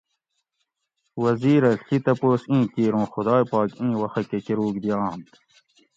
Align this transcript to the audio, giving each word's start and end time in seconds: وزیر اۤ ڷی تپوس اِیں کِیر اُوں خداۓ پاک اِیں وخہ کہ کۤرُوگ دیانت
وزیر 1.23 1.61
اۤ 1.69 1.75
ڷی 1.85 1.97
تپوس 2.05 2.41
اِیں 2.51 2.65
کِیر 2.73 2.93
اُوں 2.95 3.07
خداۓ 3.13 3.41
پاک 3.51 3.69
اِیں 3.79 3.95
وخہ 4.01 4.21
کہ 4.29 4.39
کۤرُوگ 4.45 4.75
دیانت 4.83 5.29